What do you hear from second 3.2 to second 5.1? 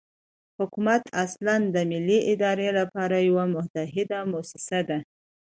یوه متحده موسسه ده.